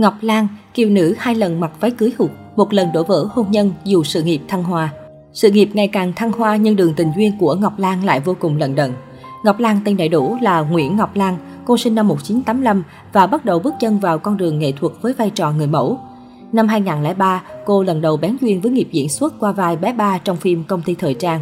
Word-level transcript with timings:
Ngọc 0.00 0.14
Lan, 0.20 0.48
kiều 0.74 0.88
nữ 0.88 1.14
hai 1.18 1.34
lần 1.34 1.60
mặc 1.60 1.70
váy 1.80 1.90
cưới 1.90 2.12
hụt, 2.18 2.30
một 2.56 2.72
lần 2.72 2.92
đổ 2.92 3.02
vỡ 3.02 3.26
hôn 3.30 3.46
nhân 3.50 3.72
dù 3.84 4.02
sự 4.04 4.22
nghiệp 4.22 4.40
thăng 4.48 4.64
hoa. 4.64 4.92
Sự 5.32 5.50
nghiệp 5.50 5.68
ngày 5.72 5.88
càng 5.88 6.12
thăng 6.16 6.32
hoa 6.32 6.56
nhưng 6.56 6.76
đường 6.76 6.94
tình 6.94 7.12
duyên 7.16 7.32
của 7.40 7.54
Ngọc 7.54 7.78
Lan 7.78 8.04
lại 8.04 8.20
vô 8.20 8.36
cùng 8.40 8.56
lận 8.56 8.74
đận. 8.74 8.92
Ngọc 9.44 9.60
Lan 9.60 9.80
tên 9.84 9.96
đầy 9.96 10.08
đủ 10.08 10.36
là 10.42 10.60
Nguyễn 10.60 10.96
Ngọc 10.96 11.16
Lan, 11.16 11.36
cô 11.64 11.76
sinh 11.76 11.94
năm 11.94 12.08
1985 12.08 12.82
và 13.12 13.26
bắt 13.26 13.44
đầu 13.44 13.58
bước 13.58 13.74
chân 13.80 13.98
vào 13.98 14.18
con 14.18 14.36
đường 14.36 14.58
nghệ 14.58 14.72
thuật 14.72 14.92
với 15.02 15.12
vai 15.12 15.30
trò 15.30 15.50
người 15.52 15.66
mẫu. 15.66 15.98
Năm 16.52 16.68
2003, 16.68 17.42
cô 17.66 17.82
lần 17.82 18.00
đầu 18.00 18.16
bén 18.16 18.36
duyên 18.40 18.60
với 18.60 18.72
nghiệp 18.72 18.88
diễn 18.92 19.08
xuất 19.08 19.40
qua 19.40 19.52
vai 19.52 19.76
bé 19.76 19.92
ba 19.92 20.18
trong 20.18 20.36
phim 20.36 20.64
Công 20.64 20.82
ty 20.82 20.94
Thời 20.94 21.14
trang. 21.14 21.40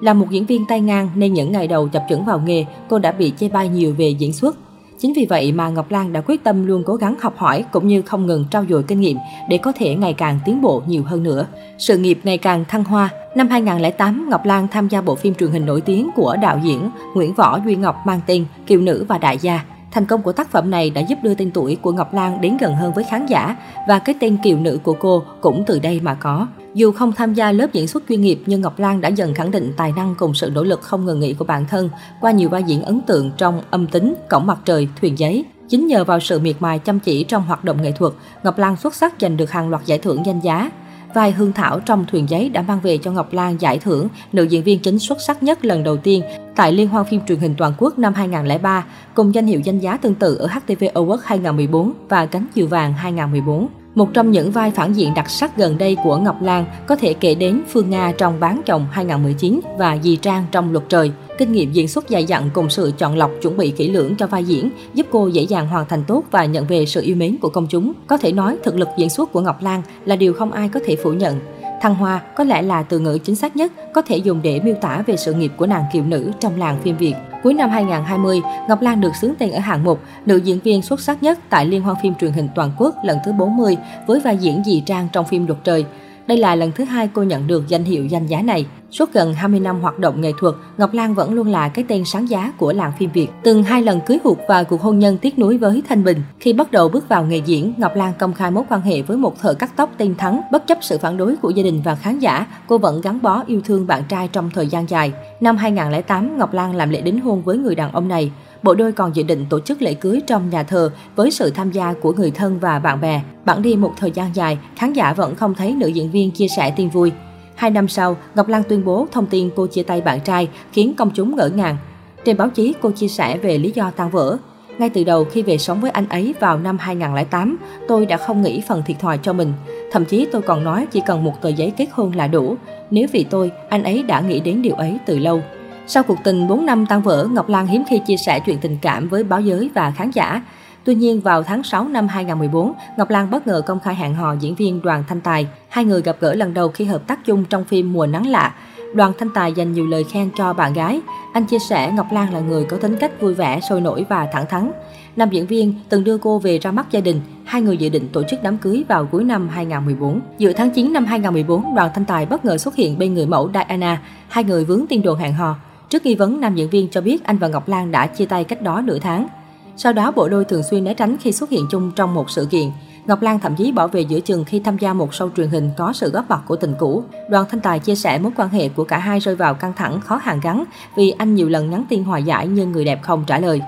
Là 0.00 0.14
một 0.14 0.26
diễn 0.30 0.46
viên 0.46 0.64
tay 0.68 0.80
ngang 0.80 1.10
nên 1.14 1.34
những 1.34 1.52
ngày 1.52 1.68
đầu 1.68 1.88
chập 1.88 2.04
chững 2.08 2.24
vào 2.24 2.40
nghề, 2.46 2.64
cô 2.88 2.98
đã 2.98 3.12
bị 3.12 3.32
chê 3.38 3.48
bai 3.48 3.68
nhiều 3.68 3.94
về 3.98 4.08
diễn 4.08 4.32
xuất. 4.32 4.56
Chính 4.98 5.12
vì 5.12 5.26
vậy 5.26 5.52
mà 5.52 5.68
Ngọc 5.68 5.90
Lan 5.90 6.12
đã 6.12 6.20
quyết 6.20 6.44
tâm 6.44 6.66
luôn 6.66 6.82
cố 6.86 6.94
gắng 6.94 7.14
học 7.20 7.34
hỏi 7.36 7.64
cũng 7.72 7.88
như 7.88 8.02
không 8.02 8.26
ngừng 8.26 8.44
trau 8.50 8.64
dồi 8.68 8.82
kinh 8.82 9.00
nghiệm 9.00 9.16
để 9.48 9.58
có 9.58 9.72
thể 9.72 9.94
ngày 9.94 10.12
càng 10.12 10.38
tiến 10.44 10.62
bộ 10.62 10.82
nhiều 10.86 11.02
hơn 11.02 11.22
nữa. 11.22 11.46
Sự 11.78 11.98
nghiệp 11.98 12.18
ngày 12.22 12.38
càng 12.38 12.64
thăng 12.68 12.84
hoa. 12.84 13.08
Năm 13.34 13.48
2008, 13.48 14.26
Ngọc 14.30 14.44
Lan 14.44 14.68
tham 14.68 14.88
gia 14.88 15.00
bộ 15.00 15.14
phim 15.14 15.34
truyền 15.34 15.50
hình 15.50 15.66
nổi 15.66 15.80
tiếng 15.80 16.10
của 16.16 16.36
đạo 16.42 16.60
diễn 16.64 16.90
Nguyễn 17.14 17.34
Võ 17.34 17.58
Duy 17.64 17.76
Ngọc 17.76 17.96
mang 18.06 18.20
tên 18.26 18.44
Kiều 18.66 18.80
Nữ 18.80 19.04
và 19.08 19.18
Đại 19.18 19.38
gia. 19.38 19.64
Thành 19.92 20.06
công 20.06 20.22
của 20.22 20.32
tác 20.32 20.50
phẩm 20.50 20.70
này 20.70 20.90
đã 20.90 21.00
giúp 21.00 21.18
đưa 21.22 21.34
tên 21.34 21.50
tuổi 21.50 21.76
của 21.82 21.92
Ngọc 21.92 22.14
Lan 22.14 22.40
đến 22.40 22.56
gần 22.56 22.74
hơn 22.74 22.92
với 22.92 23.04
khán 23.04 23.26
giả 23.26 23.56
và 23.88 23.98
cái 23.98 24.14
tên 24.20 24.36
kiều 24.44 24.58
nữ 24.58 24.78
của 24.82 24.96
cô 25.00 25.22
cũng 25.40 25.64
từ 25.66 25.78
đây 25.78 26.00
mà 26.00 26.14
có. 26.14 26.46
Dù 26.74 26.92
không 26.92 27.12
tham 27.12 27.34
gia 27.34 27.52
lớp 27.52 27.66
diễn 27.72 27.88
xuất 27.88 28.02
chuyên 28.08 28.20
nghiệp 28.20 28.42
nhưng 28.46 28.60
Ngọc 28.60 28.78
Lan 28.78 29.00
đã 29.00 29.08
dần 29.08 29.34
khẳng 29.34 29.50
định 29.50 29.72
tài 29.76 29.92
năng 29.92 30.14
cùng 30.18 30.34
sự 30.34 30.50
nỗ 30.54 30.64
lực 30.64 30.82
không 30.82 31.04
ngừng 31.04 31.20
nghỉ 31.20 31.34
của 31.34 31.44
bản 31.44 31.64
thân 31.66 31.90
qua 32.20 32.30
nhiều 32.30 32.48
vai 32.48 32.62
diễn 32.62 32.82
ấn 32.82 33.00
tượng 33.00 33.30
trong 33.36 33.62
Âm 33.70 33.86
tính, 33.86 34.14
Cổng 34.30 34.46
mặt 34.46 34.58
trời, 34.64 34.88
Thuyền 35.00 35.18
giấy. 35.18 35.44
Chính 35.68 35.86
nhờ 35.86 36.04
vào 36.04 36.20
sự 36.20 36.38
miệt 36.38 36.56
mài 36.60 36.78
chăm 36.78 37.00
chỉ 37.00 37.24
trong 37.24 37.42
hoạt 37.42 37.64
động 37.64 37.82
nghệ 37.82 37.92
thuật, 37.92 38.12
Ngọc 38.42 38.58
Lan 38.58 38.76
xuất 38.76 38.94
sắc 38.94 39.14
giành 39.20 39.36
được 39.36 39.50
hàng 39.50 39.68
loạt 39.68 39.86
giải 39.86 39.98
thưởng 39.98 40.26
danh 40.26 40.40
giá. 40.40 40.70
Vai 41.14 41.32
Hương 41.32 41.52
Thảo 41.52 41.80
trong 41.80 42.04
Thuyền 42.10 42.28
giấy 42.28 42.48
đã 42.48 42.62
mang 42.62 42.80
về 42.82 42.98
cho 42.98 43.12
Ngọc 43.12 43.32
Lan 43.32 43.60
giải 43.60 43.78
thưởng 43.78 44.08
nữ 44.32 44.42
diễn 44.42 44.62
viên 44.62 44.78
chính 44.78 44.98
xuất 44.98 45.18
sắc 45.26 45.42
nhất 45.42 45.64
lần 45.64 45.84
đầu 45.84 45.96
tiên 45.96 46.22
tại 46.56 46.72
Liên 46.72 46.88
hoan 46.88 47.04
phim 47.04 47.20
truyền 47.28 47.38
hình 47.38 47.54
toàn 47.58 47.72
quốc 47.78 47.98
năm 47.98 48.14
2003, 48.14 48.84
cùng 49.14 49.34
danh 49.34 49.46
hiệu 49.46 49.60
danh 49.60 49.78
giá 49.78 49.96
tương 49.96 50.14
tự 50.14 50.34
ở 50.34 50.46
HTV 50.46 50.84
Awards 50.94 51.18
2014 51.24 51.92
và 52.08 52.26
Cánh 52.26 52.46
chiều 52.54 52.66
vàng 52.66 52.92
2014. 52.92 53.68
Một 53.94 54.08
trong 54.14 54.30
những 54.30 54.50
vai 54.50 54.70
phản 54.70 54.92
diện 54.92 55.14
đặc 55.14 55.30
sắc 55.30 55.56
gần 55.56 55.78
đây 55.78 55.96
của 56.04 56.16
Ngọc 56.16 56.42
Lan 56.42 56.64
có 56.86 56.96
thể 56.96 57.14
kể 57.14 57.34
đến 57.34 57.62
Phương 57.68 57.90
Nga 57.90 58.12
trong 58.18 58.40
Bán 58.40 58.60
chồng 58.66 58.86
2019 58.90 59.60
và 59.78 59.98
Dì 60.02 60.16
Trang 60.16 60.44
trong 60.50 60.72
Luật 60.72 60.84
trời. 60.88 61.12
Kinh 61.38 61.52
nghiệm 61.52 61.72
diễn 61.72 61.88
xuất 61.88 62.08
dày 62.08 62.24
dặn 62.24 62.50
cùng 62.52 62.70
sự 62.70 62.92
chọn 62.98 63.16
lọc 63.16 63.30
chuẩn 63.42 63.56
bị 63.56 63.70
kỹ 63.70 63.90
lưỡng 63.90 64.16
cho 64.16 64.26
vai 64.26 64.44
diễn 64.44 64.70
giúp 64.94 65.06
cô 65.10 65.26
dễ 65.26 65.42
dàng 65.42 65.68
hoàn 65.68 65.86
thành 65.88 66.04
tốt 66.06 66.22
và 66.30 66.44
nhận 66.44 66.66
về 66.66 66.86
sự 66.86 67.02
yêu 67.02 67.16
mến 67.16 67.36
của 67.40 67.48
công 67.48 67.66
chúng. 67.66 67.92
Có 68.06 68.16
thể 68.16 68.32
nói 68.32 68.56
thực 68.64 68.76
lực 68.76 68.88
diễn 68.96 69.10
xuất 69.10 69.32
của 69.32 69.40
Ngọc 69.40 69.62
Lan 69.62 69.82
là 70.04 70.16
điều 70.16 70.32
không 70.32 70.52
ai 70.52 70.68
có 70.68 70.80
thể 70.86 70.96
phủ 70.96 71.12
nhận. 71.12 71.40
Thăng 71.80 71.94
hoa 71.94 72.22
có 72.36 72.44
lẽ 72.44 72.62
là 72.62 72.82
từ 72.82 72.98
ngữ 72.98 73.18
chính 73.24 73.36
xác 73.36 73.56
nhất 73.56 73.72
có 73.94 74.02
thể 74.02 74.16
dùng 74.16 74.42
để 74.42 74.60
miêu 74.60 74.74
tả 74.80 75.02
về 75.06 75.16
sự 75.16 75.32
nghiệp 75.34 75.52
của 75.56 75.66
nàng 75.66 75.84
kiều 75.92 76.04
nữ 76.04 76.30
trong 76.40 76.58
làng 76.58 76.80
phim 76.82 76.96
Việt. 76.96 77.14
Cuối 77.42 77.54
năm 77.54 77.70
2020, 77.70 78.40
Ngọc 78.68 78.82
Lan 78.82 79.00
được 79.00 79.12
xướng 79.20 79.34
tên 79.38 79.50
ở 79.50 79.58
hạng 79.58 79.84
mục 79.84 80.00
nữ 80.26 80.36
diễn 80.36 80.60
viên 80.60 80.82
xuất 80.82 81.00
sắc 81.00 81.22
nhất 81.22 81.38
tại 81.48 81.66
Liên 81.66 81.82
hoan 81.82 81.96
phim 82.02 82.14
truyền 82.14 82.32
hình 82.32 82.48
toàn 82.54 82.70
quốc 82.78 82.94
lần 83.04 83.18
thứ 83.24 83.32
40 83.32 83.76
với 84.06 84.20
vai 84.20 84.36
diễn 84.36 84.64
dì 84.64 84.80
Trang 84.80 85.08
trong 85.12 85.24
phim 85.24 85.46
Luật 85.46 85.58
trời. 85.64 85.84
Đây 86.28 86.38
là 86.38 86.54
lần 86.54 86.72
thứ 86.72 86.84
hai 86.84 87.08
cô 87.12 87.22
nhận 87.22 87.46
được 87.46 87.68
danh 87.68 87.84
hiệu 87.84 88.06
danh 88.06 88.26
giá 88.26 88.42
này. 88.42 88.66
Suốt 88.90 89.12
gần 89.12 89.34
20 89.34 89.60
năm 89.60 89.80
hoạt 89.80 89.98
động 89.98 90.20
nghệ 90.20 90.32
thuật, 90.40 90.54
Ngọc 90.78 90.94
Lan 90.94 91.14
vẫn 91.14 91.32
luôn 91.32 91.48
là 91.48 91.68
cái 91.68 91.84
tên 91.88 92.04
sáng 92.04 92.28
giá 92.28 92.52
của 92.58 92.72
làng 92.72 92.92
phim 92.98 93.10
Việt. 93.10 93.28
Từng 93.42 93.62
hai 93.62 93.82
lần 93.82 94.00
cưới 94.06 94.18
hụt 94.24 94.38
và 94.48 94.62
cuộc 94.62 94.82
hôn 94.82 94.98
nhân 94.98 95.18
tiếc 95.18 95.38
nuối 95.38 95.58
với 95.58 95.82
Thanh 95.88 96.04
Bình. 96.04 96.22
Khi 96.40 96.52
bắt 96.52 96.72
đầu 96.72 96.88
bước 96.88 97.08
vào 97.08 97.24
nghề 97.24 97.38
diễn, 97.38 97.72
Ngọc 97.76 97.96
Lan 97.96 98.12
công 98.18 98.34
khai 98.34 98.50
mối 98.50 98.64
quan 98.68 98.80
hệ 98.80 99.02
với 99.02 99.16
một 99.16 99.38
thợ 99.40 99.54
cắt 99.54 99.72
tóc 99.76 99.90
tên 99.98 100.14
Thắng. 100.14 100.40
Bất 100.52 100.66
chấp 100.66 100.78
sự 100.80 100.98
phản 100.98 101.16
đối 101.16 101.36
của 101.36 101.50
gia 101.50 101.62
đình 101.62 101.82
và 101.84 101.94
khán 101.94 102.18
giả, 102.18 102.46
cô 102.66 102.78
vẫn 102.78 103.00
gắn 103.00 103.18
bó 103.22 103.42
yêu 103.46 103.60
thương 103.64 103.86
bạn 103.86 104.02
trai 104.08 104.28
trong 104.28 104.50
thời 104.54 104.66
gian 104.66 104.90
dài. 104.90 105.12
Năm 105.40 105.56
2008, 105.56 106.38
Ngọc 106.38 106.52
Lan 106.52 106.74
làm 106.74 106.90
lễ 106.90 107.00
đính 107.00 107.20
hôn 107.20 107.42
với 107.42 107.58
người 107.58 107.74
đàn 107.74 107.92
ông 107.92 108.08
này. 108.08 108.30
Bộ 108.62 108.74
đôi 108.74 108.92
còn 108.92 109.16
dự 109.16 109.22
định 109.22 109.46
tổ 109.50 109.60
chức 109.60 109.82
lễ 109.82 109.94
cưới 109.94 110.20
trong 110.26 110.50
nhà 110.50 110.62
thờ 110.62 110.90
với 111.16 111.30
sự 111.30 111.50
tham 111.50 111.70
gia 111.70 111.92
của 111.92 112.12
người 112.12 112.30
thân 112.30 112.58
và 112.58 112.78
bạn 112.78 113.00
bè. 113.00 113.22
Bản 113.44 113.62
đi 113.62 113.76
một 113.76 113.92
thời 113.96 114.10
gian 114.10 114.30
dài, 114.34 114.58
khán 114.76 114.92
giả 114.92 115.12
vẫn 115.12 115.34
không 115.34 115.54
thấy 115.54 115.74
nữ 115.74 115.86
diễn 115.86 116.10
viên 116.10 116.30
chia 116.30 116.48
sẻ 116.48 116.72
tin 116.76 116.88
vui. 116.88 117.12
Hai 117.54 117.70
năm 117.70 117.88
sau, 117.88 118.16
Ngọc 118.34 118.48
Lan 118.48 118.62
tuyên 118.68 118.84
bố 118.84 119.06
thông 119.12 119.26
tin 119.26 119.50
cô 119.56 119.66
chia 119.66 119.82
tay 119.82 120.00
bạn 120.00 120.20
trai 120.20 120.48
khiến 120.72 120.94
công 120.94 121.10
chúng 121.14 121.36
ngỡ 121.36 121.48
ngàng. 121.48 121.76
Trên 122.24 122.36
báo 122.36 122.48
chí, 122.48 122.74
cô 122.80 122.90
chia 122.90 123.08
sẻ 123.08 123.38
về 123.38 123.58
lý 123.58 123.72
do 123.74 123.90
tan 123.90 124.10
vỡ. 124.10 124.36
Ngay 124.78 124.90
từ 124.90 125.04
đầu 125.04 125.24
khi 125.24 125.42
về 125.42 125.58
sống 125.58 125.80
với 125.80 125.90
anh 125.90 126.08
ấy 126.08 126.34
vào 126.40 126.58
năm 126.58 126.78
2008, 126.78 127.56
tôi 127.88 128.06
đã 128.06 128.16
không 128.16 128.42
nghĩ 128.42 128.62
phần 128.68 128.82
thiệt 128.86 128.98
thòi 128.98 129.18
cho 129.18 129.32
mình. 129.32 129.52
Thậm 129.92 130.04
chí 130.04 130.26
tôi 130.32 130.42
còn 130.42 130.64
nói 130.64 130.86
chỉ 130.90 131.00
cần 131.06 131.24
một 131.24 131.42
tờ 131.42 131.48
giấy 131.48 131.72
kết 131.76 131.86
hôn 131.92 132.12
là 132.12 132.26
đủ. 132.26 132.56
Nếu 132.90 133.06
vì 133.12 133.24
tôi, 133.24 133.50
anh 133.68 133.82
ấy 133.82 134.02
đã 134.02 134.20
nghĩ 134.20 134.40
đến 134.40 134.62
điều 134.62 134.74
ấy 134.74 134.98
từ 135.06 135.18
lâu. 135.18 135.42
Sau 135.90 136.02
cuộc 136.02 136.18
tình 136.24 136.48
4 136.48 136.66
năm 136.66 136.86
tan 136.86 137.02
vỡ, 137.02 137.26
Ngọc 137.32 137.48
Lan 137.48 137.66
hiếm 137.66 137.84
khi 137.88 137.98
chia 138.06 138.16
sẻ 138.16 138.40
chuyện 138.40 138.58
tình 138.58 138.78
cảm 138.82 139.08
với 139.08 139.24
báo 139.24 139.40
giới 139.40 139.70
và 139.74 139.90
khán 139.90 140.10
giả. 140.10 140.42
Tuy 140.84 140.94
nhiên, 140.94 141.20
vào 141.20 141.42
tháng 141.42 141.62
6 141.62 141.88
năm 141.88 142.08
2014, 142.08 142.72
Ngọc 142.96 143.10
Lan 143.10 143.30
bất 143.30 143.46
ngờ 143.46 143.62
công 143.66 143.80
khai 143.80 143.94
hẹn 143.94 144.14
hò 144.14 144.34
diễn 144.40 144.54
viên 144.54 144.82
Đoàn 144.82 145.04
Thanh 145.08 145.20
Tài. 145.20 145.46
Hai 145.68 145.84
người 145.84 146.02
gặp 146.02 146.16
gỡ 146.20 146.34
lần 146.34 146.54
đầu 146.54 146.68
khi 146.68 146.84
hợp 146.84 147.06
tác 147.06 147.24
chung 147.24 147.44
trong 147.44 147.64
phim 147.64 147.92
Mùa 147.92 148.06
Nắng 148.06 148.26
Lạ. 148.26 148.54
Đoàn 148.94 149.12
Thanh 149.18 149.30
Tài 149.30 149.52
dành 149.52 149.72
nhiều 149.72 149.86
lời 149.86 150.04
khen 150.04 150.30
cho 150.36 150.52
bạn 150.52 150.72
gái. 150.72 151.00
Anh 151.32 151.44
chia 151.44 151.58
sẻ 151.58 151.92
Ngọc 151.92 152.06
Lan 152.12 152.34
là 152.34 152.40
người 152.40 152.64
có 152.64 152.76
tính 152.76 152.96
cách 152.96 153.20
vui 153.20 153.34
vẻ, 153.34 153.60
sôi 153.60 153.80
nổi 153.80 154.06
và 154.08 154.28
thẳng 154.32 154.46
thắn. 154.48 154.70
Nam 155.16 155.30
diễn 155.30 155.46
viên 155.46 155.74
từng 155.88 156.04
đưa 156.04 156.18
cô 156.18 156.38
về 156.38 156.58
ra 156.58 156.70
mắt 156.70 156.86
gia 156.90 157.00
đình, 157.00 157.20
hai 157.44 157.62
người 157.62 157.76
dự 157.76 157.88
định 157.88 158.08
tổ 158.12 158.22
chức 158.22 158.42
đám 158.42 158.58
cưới 158.58 158.84
vào 158.88 159.06
cuối 159.06 159.24
năm 159.24 159.48
2014. 159.48 160.20
Giữa 160.38 160.52
tháng 160.52 160.70
9 160.70 160.92
năm 160.92 161.04
2014, 161.04 161.74
Đoàn 161.74 161.90
Thanh 161.94 162.04
Tài 162.04 162.26
bất 162.26 162.44
ngờ 162.44 162.58
xuất 162.58 162.74
hiện 162.74 162.98
bên 162.98 163.14
người 163.14 163.26
mẫu 163.26 163.50
Diana, 163.54 164.02
hai 164.28 164.44
người 164.44 164.64
vướng 164.64 164.84
tin 164.88 165.02
đồn 165.02 165.18
hẹn 165.18 165.32
hò. 165.32 165.56
Trước 165.90 166.06
nghi 166.06 166.14
vấn, 166.14 166.40
nam 166.40 166.54
diễn 166.54 166.70
viên 166.70 166.88
cho 166.88 167.00
biết 167.00 167.24
anh 167.24 167.38
và 167.38 167.48
Ngọc 167.48 167.68
Lan 167.68 167.90
đã 167.90 168.06
chia 168.06 168.26
tay 168.26 168.44
cách 168.44 168.62
đó 168.62 168.82
nửa 168.84 168.98
tháng. 168.98 169.28
Sau 169.76 169.92
đó, 169.92 170.12
bộ 170.16 170.28
đôi 170.28 170.44
thường 170.44 170.62
xuyên 170.70 170.84
né 170.84 170.94
tránh 170.94 171.16
khi 171.20 171.32
xuất 171.32 171.50
hiện 171.50 171.66
chung 171.70 171.90
trong 171.96 172.14
một 172.14 172.30
sự 172.30 172.46
kiện. 172.50 172.70
Ngọc 173.06 173.22
Lan 173.22 173.40
thậm 173.40 173.54
chí 173.56 173.72
bỏ 173.72 173.86
về 173.86 174.00
giữa 174.00 174.20
chừng 174.20 174.44
khi 174.44 174.60
tham 174.60 174.78
gia 174.78 174.92
một 174.92 175.10
show 175.10 175.30
truyền 175.36 175.48
hình 175.48 175.70
có 175.76 175.92
sự 175.92 176.10
góp 176.10 176.30
mặt 176.30 176.40
của 176.46 176.56
tình 176.56 176.74
cũ. 176.78 177.04
Đoàn 177.30 177.44
Thanh 177.50 177.60
Tài 177.60 177.78
chia 177.78 177.94
sẻ 177.94 178.18
mối 178.18 178.32
quan 178.36 178.48
hệ 178.48 178.68
của 178.68 178.84
cả 178.84 178.98
hai 178.98 179.20
rơi 179.20 179.36
vào 179.36 179.54
căng 179.54 179.72
thẳng 179.76 180.00
khó 180.00 180.16
hàn 180.22 180.40
gắn 180.40 180.64
vì 180.96 181.10
anh 181.10 181.34
nhiều 181.34 181.48
lần 181.48 181.70
nhắn 181.70 181.84
tin 181.88 182.04
hòa 182.04 182.18
giải 182.18 182.46
nhưng 182.46 182.72
người 182.72 182.84
đẹp 182.84 183.02
không 183.02 183.24
trả 183.26 183.38
lời. 183.38 183.62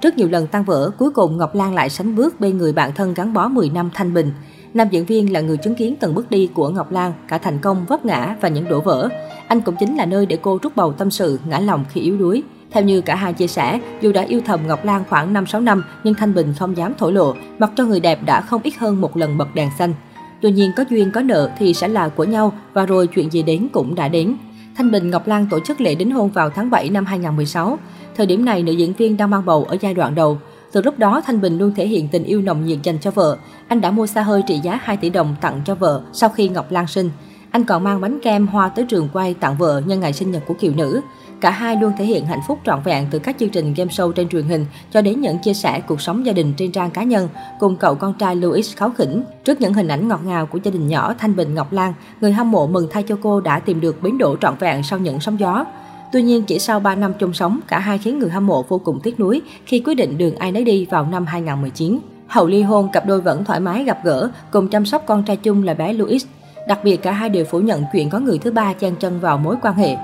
Trước 0.00 0.16
nhiều 0.16 0.28
lần 0.28 0.46
tan 0.46 0.64
vỡ, 0.64 0.90
cuối 0.98 1.10
cùng 1.10 1.36
Ngọc 1.36 1.54
Lan 1.54 1.74
lại 1.74 1.90
sánh 1.90 2.16
bước 2.16 2.40
bên 2.40 2.58
người 2.58 2.72
bạn 2.72 2.94
thân 2.94 3.14
gắn 3.14 3.32
bó 3.32 3.48
10 3.48 3.70
năm 3.70 3.90
Thanh 3.94 4.14
Bình. 4.14 4.32
Nam 4.74 4.88
diễn 4.90 5.04
viên 5.04 5.32
là 5.32 5.40
người 5.40 5.56
chứng 5.56 5.74
kiến 5.74 5.94
từng 6.00 6.14
bước 6.14 6.30
đi 6.30 6.50
của 6.54 6.68
Ngọc 6.68 6.92
Lan, 6.92 7.12
cả 7.28 7.38
thành 7.38 7.58
công, 7.58 7.84
vấp 7.88 8.04
ngã 8.04 8.36
và 8.40 8.48
những 8.48 8.68
đổ 8.68 8.80
vỡ. 8.80 9.08
Anh 9.48 9.60
cũng 9.60 9.76
chính 9.76 9.96
là 9.96 10.06
nơi 10.06 10.26
để 10.26 10.38
cô 10.42 10.58
rút 10.62 10.76
bầu 10.76 10.92
tâm 10.92 11.10
sự, 11.10 11.40
ngã 11.44 11.58
lòng 11.58 11.84
khi 11.88 12.00
yếu 12.00 12.16
đuối. 12.16 12.42
Theo 12.70 12.82
như 12.82 13.00
cả 13.00 13.14
hai 13.14 13.32
chia 13.32 13.46
sẻ, 13.46 13.80
dù 14.00 14.12
đã 14.12 14.22
yêu 14.22 14.40
thầm 14.46 14.60
Ngọc 14.66 14.84
Lan 14.84 15.04
khoảng 15.08 15.34
5-6 15.34 15.64
năm, 15.64 15.84
nhưng 16.04 16.14
Thanh 16.14 16.34
Bình 16.34 16.54
không 16.58 16.76
dám 16.76 16.94
thổ 16.98 17.10
lộ, 17.10 17.34
mặc 17.58 17.70
cho 17.76 17.84
người 17.84 18.00
đẹp 18.00 18.18
đã 18.26 18.40
không 18.40 18.60
ít 18.64 18.74
hơn 18.78 19.00
một 19.00 19.16
lần 19.16 19.38
bật 19.38 19.54
đèn 19.54 19.70
xanh. 19.78 19.94
Tuy 20.40 20.52
nhiên 20.52 20.70
có 20.76 20.84
duyên 20.90 21.10
có 21.10 21.22
nợ 21.22 21.50
thì 21.58 21.74
sẽ 21.74 21.88
là 21.88 22.08
của 22.08 22.24
nhau 22.24 22.52
và 22.72 22.86
rồi 22.86 23.06
chuyện 23.06 23.32
gì 23.32 23.42
đến 23.42 23.68
cũng 23.72 23.94
đã 23.94 24.08
đến. 24.08 24.36
Thanh 24.76 24.90
Bình 24.90 25.10
Ngọc 25.10 25.26
Lan 25.26 25.46
tổ 25.50 25.60
chức 25.60 25.80
lễ 25.80 25.94
đính 25.94 26.10
hôn 26.10 26.28
vào 26.28 26.50
tháng 26.50 26.70
7 26.70 26.90
năm 26.90 27.04
2016. 27.04 27.78
Thời 28.16 28.26
điểm 28.26 28.44
này, 28.44 28.62
nữ 28.62 28.72
diễn 28.72 28.92
viên 28.92 29.16
đang 29.16 29.30
mang 29.30 29.44
bầu 29.44 29.64
ở 29.64 29.76
giai 29.80 29.94
đoạn 29.94 30.14
đầu. 30.14 30.38
Từ 30.72 30.82
lúc 30.82 30.98
đó, 30.98 31.20
Thanh 31.26 31.40
Bình 31.40 31.58
luôn 31.58 31.72
thể 31.74 31.86
hiện 31.86 32.08
tình 32.08 32.24
yêu 32.24 32.42
nồng 32.42 32.66
nhiệt 32.66 32.78
dành 32.82 32.98
cho 32.98 33.10
vợ. 33.10 33.36
Anh 33.68 33.80
đã 33.80 33.90
mua 33.90 34.06
xa 34.06 34.22
hơi 34.22 34.42
trị 34.46 34.60
giá 34.62 34.80
2 34.82 34.96
tỷ 34.96 35.10
đồng 35.10 35.36
tặng 35.40 35.60
cho 35.64 35.74
vợ 35.74 36.02
sau 36.12 36.30
khi 36.30 36.48
Ngọc 36.48 36.70
Lan 36.70 36.86
sinh. 36.86 37.10
Anh 37.50 37.64
còn 37.64 37.84
mang 37.84 38.00
bánh 38.00 38.18
kem 38.22 38.46
hoa 38.46 38.68
tới 38.68 38.84
trường 38.88 39.08
quay 39.12 39.34
tặng 39.34 39.56
vợ 39.58 39.82
nhân 39.86 40.00
ngày 40.00 40.12
sinh 40.12 40.30
nhật 40.30 40.42
của 40.46 40.54
kiều 40.54 40.72
nữ. 40.72 41.00
Cả 41.40 41.50
hai 41.50 41.76
luôn 41.76 41.92
thể 41.98 42.04
hiện 42.04 42.26
hạnh 42.26 42.40
phúc 42.48 42.58
trọn 42.66 42.80
vẹn 42.84 43.06
từ 43.10 43.18
các 43.18 43.36
chương 43.38 43.48
trình 43.48 43.74
game 43.74 43.90
show 43.90 44.12
trên 44.12 44.28
truyền 44.28 44.44
hình 44.44 44.66
cho 44.92 45.02
đến 45.02 45.20
những 45.20 45.38
chia 45.38 45.54
sẻ 45.54 45.80
cuộc 45.80 46.00
sống 46.00 46.26
gia 46.26 46.32
đình 46.32 46.54
trên 46.56 46.72
trang 46.72 46.90
cá 46.90 47.02
nhân 47.02 47.28
cùng 47.58 47.76
cậu 47.76 47.94
con 47.94 48.14
trai 48.14 48.36
Louis 48.36 48.76
kháo 48.76 48.90
khỉnh. 48.90 49.24
Trước 49.44 49.60
những 49.60 49.74
hình 49.74 49.88
ảnh 49.88 50.08
ngọt 50.08 50.20
ngào 50.24 50.46
của 50.46 50.58
gia 50.62 50.70
đình 50.70 50.88
nhỏ 50.88 51.14
Thanh 51.18 51.36
Bình 51.36 51.54
Ngọc 51.54 51.72
Lan, 51.72 51.94
người 52.20 52.32
hâm 52.32 52.50
mộ 52.50 52.66
mừng 52.66 52.88
thay 52.90 53.02
cho 53.02 53.18
cô 53.22 53.40
đã 53.40 53.58
tìm 53.58 53.80
được 53.80 54.02
bến 54.02 54.18
đỗ 54.18 54.36
trọn 54.36 54.54
vẹn 54.58 54.82
sau 54.82 54.98
những 54.98 55.20
sóng 55.20 55.40
gió. 55.40 55.64
Tuy 56.12 56.22
nhiên, 56.22 56.44
chỉ 56.44 56.58
sau 56.58 56.80
3 56.80 56.94
năm 56.94 57.12
chung 57.18 57.32
sống, 57.32 57.60
cả 57.68 57.78
hai 57.78 57.98
khiến 57.98 58.18
người 58.18 58.30
hâm 58.30 58.46
mộ 58.46 58.62
vô 58.62 58.78
cùng 58.78 59.00
tiếc 59.02 59.20
nuối 59.20 59.42
khi 59.66 59.82
quyết 59.84 59.94
định 59.94 60.18
đường 60.18 60.36
ai 60.36 60.52
nấy 60.52 60.64
đi 60.64 60.86
vào 60.90 61.06
năm 61.06 61.26
2019. 61.26 61.98
Hậu 62.26 62.46
ly 62.46 62.62
hôn, 62.62 62.88
cặp 62.92 63.06
đôi 63.06 63.20
vẫn 63.20 63.44
thoải 63.44 63.60
mái 63.60 63.84
gặp 63.84 64.04
gỡ, 64.04 64.30
cùng 64.50 64.68
chăm 64.68 64.86
sóc 64.86 65.02
con 65.06 65.24
trai 65.24 65.36
chung 65.36 65.62
là 65.62 65.74
bé 65.74 65.92
Louis. 65.92 66.26
Đặc 66.68 66.84
biệt 66.84 66.96
cả 66.96 67.12
hai 67.12 67.28
đều 67.28 67.44
phủ 67.44 67.60
nhận 67.60 67.84
chuyện 67.92 68.10
có 68.10 68.18
người 68.18 68.38
thứ 68.38 68.50
ba 68.50 68.72
chen 68.72 68.96
chân 68.96 69.20
vào 69.20 69.38
mối 69.38 69.56
quan 69.62 69.74
hệ. 69.74 69.96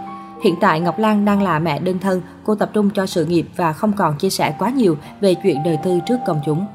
Hiện 0.45 0.55
tại 0.61 0.81
Ngọc 0.81 0.99
Lan 0.99 1.25
đang 1.25 1.43
là 1.43 1.59
mẹ 1.59 1.79
đơn 1.79 1.99
thân, 1.99 2.23
cô 2.45 2.55
tập 2.55 2.71
trung 2.73 2.91
cho 2.91 3.07
sự 3.07 3.25
nghiệp 3.25 3.47
và 3.57 3.73
không 3.73 3.93
còn 3.93 4.19
chia 4.19 4.31
sẻ 4.31 4.55
quá 4.59 4.71
nhiều 4.71 4.97
về 5.21 5.35
chuyện 5.35 5.63
đời 5.65 5.79
tư 5.85 5.99
trước 6.07 6.19
công 6.27 6.41
chúng. 6.47 6.67